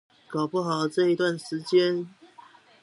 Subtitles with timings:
[0.29, 2.07] 搞不好這一段期間